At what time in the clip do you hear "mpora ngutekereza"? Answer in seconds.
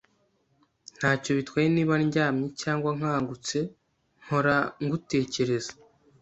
4.23-5.73